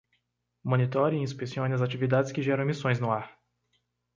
[0.71, 3.37] Monitore e inspecione as atividades que geram emissões no ar.